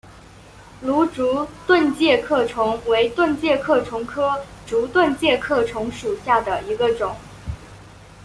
[0.81, 4.35] 芦竹盾介壳虫为盾介壳虫科
[4.65, 7.15] 竹盾介壳虫属下的一个种。